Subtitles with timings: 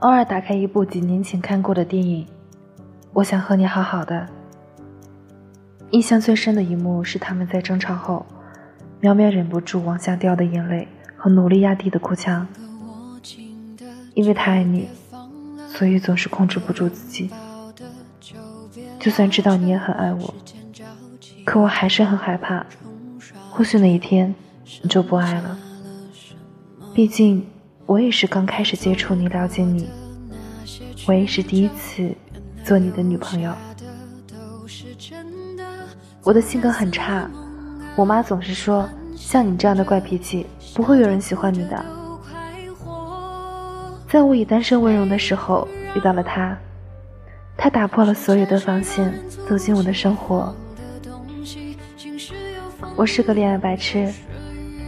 [0.00, 2.26] 偶尔打开一部几年前看过的电影，
[3.12, 4.26] 我想和你好好的。
[5.90, 8.24] 印象最深的一幕是他们在争吵后，
[8.98, 10.88] 苗苗忍不住往下掉的眼泪
[11.18, 12.46] 和努力压低的哭腔。
[14.14, 14.88] 因为他爱你，
[15.68, 17.30] 所以总是控制不住自己。
[18.98, 20.34] 就算知道你也很爱我，
[21.44, 22.64] 可我还是很害怕，
[23.50, 24.34] 或许哪一天
[24.82, 25.58] 你就不爱了。
[26.94, 27.46] 毕竟
[27.90, 29.90] 我也是刚开始接触你、了解你，
[31.08, 32.14] 我也是第一次
[32.64, 33.52] 做你的女朋友。
[36.22, 37.28] 我的性格很差，
[37.96, 41.84] 我妈总是说，像你这样的怪脾气，不会有人喜欢你的。
[44.08, 46.56] 在我以单身为荣的时候，遇到了他，
[47.56, 49.12] 他打破了所有的防线，
[49.48, 50.54] 走进我的生活。
[52.94, 54.14] 我是个恋爱白痴，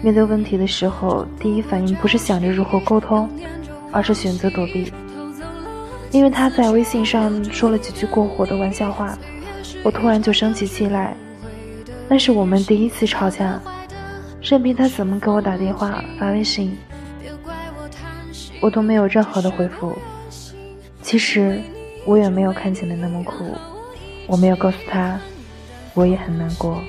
[0.02, 3.30] 面对问题的时候，第一反应不是想着如何沟通，
[3.92, 4.92] 而是选择躲避。
[6.10, 9.16] 因为他在微信上说了几句过火的玩笑话。
[9.84, 11.16] 我突然就生起气来，
[12.08, 13.60] 那是我们第一次吵架，
[14.40, 16.76] 任凭他怎么给我打电话发微信，
[18.60, 19.96] 我都没有任何的回复。
[21.00, 21.60] 其实
[22.04, 23.56] 我也没有看起来那么苦，
[24.26, 25.18] 我没有告诉他，
[25.94, 26.80] 我也很难过。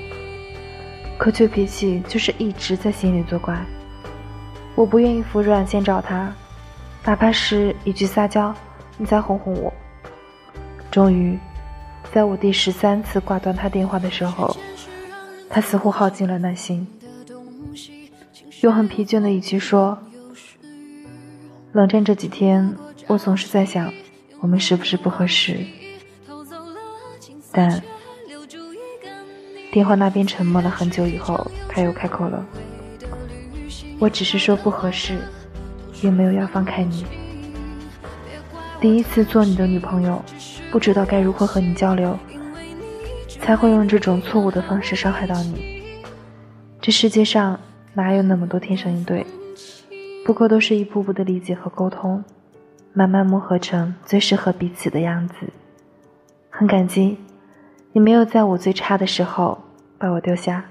[1.24, 3.58] 可倔脾气就是一直在心里作怪，
[4.74, 6.30] 我不愿意服软，先找他，
[7.02, 8.54] 哪怕是一句撒娇，
[8.98, 9.72] 你再哄哄我。
[10.90, 11.38] 终于。
[12.12, 14.54] 在我第十三次挂断他电话的时候，
[15.48, 16.86] 他似乎耗尽了耐心，
[18.60, 19.96] 用很疲倦的语气说
[21.72, 23.90] ：“冷战这几天，我总是在想，
[24.40, 25.58] 我们是不是不合适？”
[27.50, 27.82] 但
[29.74, 32.46] 电话那边沉默了很久以后，他又开口了
[33.98, 35.18] ：“我只是说不合适，
[36.00, 37.04] 也没有要放开你。
[38.80, 40.22] 第一次做你的女朋友。”
[40.70, 42.16] 不知道该如何和你交流，
[43.40, 45.82] 才会用这种错误的方式伤害到你。
[46.80, 47.58] 这世界上
[47.94, 49.24] 哪有那么多天生一对？
[50.24, 52.24] 不过都是一步步的理解和沟通，
[52.92, 55.34] 慢慢磨合成最适合彼此的样子。
[56.50, 57.18] 很感激
[57.92, 59.56] 你没有在我最差的时候
[59.98, 60.64] 把我丢下。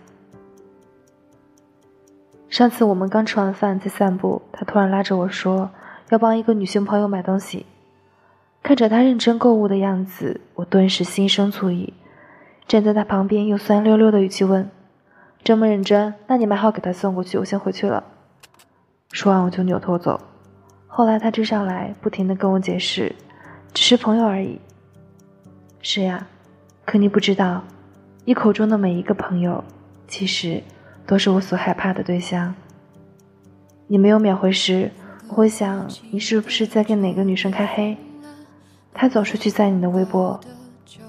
[2.49, 5.71] 上次我们刚吃完饭在散步，他突然拉着我说
[6.09, 7.65] 要帮一个女性朋友买东西。
[8.61, 11.93] 看着他认真购物的样子，我顿时心生醋意，
[12.67, 14.69] 站在他旁边用酸溜溜的语气问
[15.43, 18.03] ：“这么认真，那你买好给他送过去，我先回去了。”
[19.11, 20.21] 说完我就扭头走。
[20.87, 23.13] 后来他追上来，不停的跟我解释
[23.73, 24.61] ：“只是朋友而已。”
[25.81, 26.25] 是呀，
[26.85, 27.63] 可你不知道，
[28.25, 29.61] 你口中的每一个朋友，
[30.07, 30.63] 其实
[31.05, 32.55] 都是我所害怕的对象。
[33.87, 34.89] 你没有秒回时，
[35.27, 37.97] 我会想你是不是在跟哪个女生开黑。
[38.93, 40.39] 他总是去赞你的微博，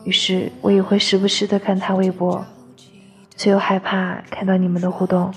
[0.02, 2.44] 于是我也会时不时的看他微博，
[3.36, 5.32] 却又害怕看到你们的互动。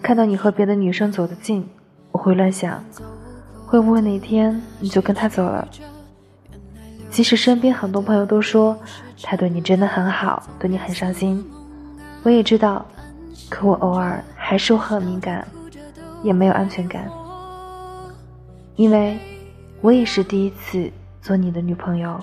[0.00, 1.68] 看到你和别的女生走得近，
[2.12, 2.82] 我会乱想，
[3.66, 5.68] 会不会哪天你就跟他走了？
[7.16, 8.78] 即使身边很多朋友都说
[9.22, 11.42] 他对你真的很好，对你很上心，
[12.22, 12.84] 我也知道，
[13.48, 15.42] 可我偶尔还是很敏感，
[16.22, 17.10] 也没有安全感，
[18.76, 19.16] 因为。
[19.82, 20.90] 我也是第一次
[21.22, 22.18] 做你的女朋友，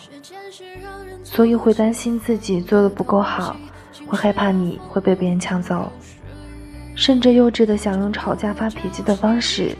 [1.24, 3.56] 所以会担心自己做的不够好，
[4.06, 5.90] 会害怕你会被别人抢走，
[6.94, 9.75] 甚至幼稚的想用吵架发脾气的方式，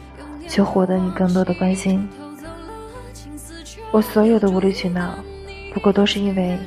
[0.48, 2.08] 去获得你更多的关心。
[3.94, 5.14] 我所有的无理取闹，
[5.72, 6.58] 不过都是因为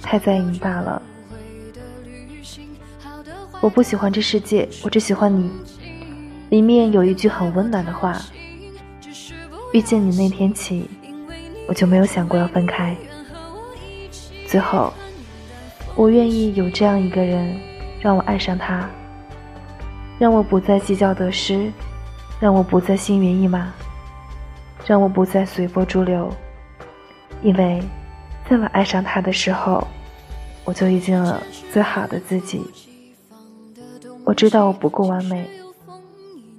[0.00, 1.02] 太在意你罢了。
[3.60, 5.50] 我不喜欢这世界，我只喜欢你。
[6.50, 8.16] 里面有一句很温暖的话。
[9.72, 10.88] 遇见你那天起，
[11.66, 12.96] 我就没有想过要分开。
[14.46, 14.92] 最后，
[15.96, 17.60] 我愿意有这样一个人，
[18.00, 18.88] 让我爱上他，
[20.16, 21.72] 让我不再计较得失，
[22.38, 23.74] 让我不再心猿意马，
[24.86, 26.32] 让我不再随波逐流。
[27.42, 27.82] 因为，
[28.48, 29.86] 在我爱上他的时候，
[30.64, 31.42] 我就遇见了
[31.72, 32.64] 最好的自己。
[34.24, 35.48] 我知道我不够完美，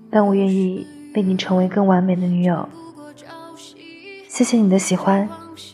[0.09, 2.67] 但我愿意为你成为更完美的女友。
[4.27, 5.27] 谢谢你的喜欢，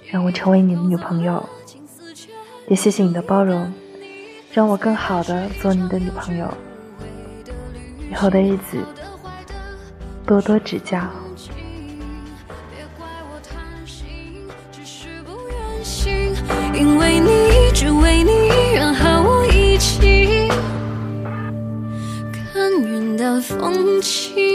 [0.09, 1.41] 让我成为你的女朋友；
[2.67, 3.71] 也谢谢你的包容，
[4.51, 6.51] 让我更好的做你的女朋友。
[8.11, 8.83] 以后的日子，
[10.25, 10.99] 多多指教。
[23.65, 24.54] 空气